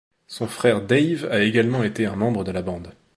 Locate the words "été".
1.83-2.07